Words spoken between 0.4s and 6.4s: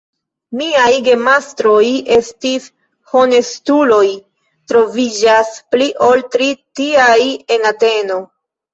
Miaj gemastroj estis honestuloj; troviĝas pli ol